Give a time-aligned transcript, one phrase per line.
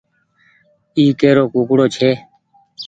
[0.97, 2.09] اي ڪي رو ڪوڪڙو ڇي۔